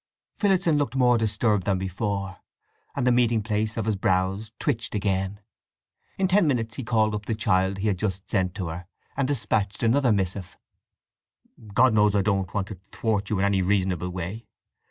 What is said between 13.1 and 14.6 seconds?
you in any reasonable way.